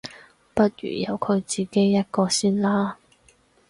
[0.55, 2.97] 不如由佢自己一個先啦